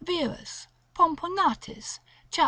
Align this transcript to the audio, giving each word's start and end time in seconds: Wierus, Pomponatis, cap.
Wierus, 0.03 0.67
Pomponatis, 0.95 1.99
cap. 2.31 2.39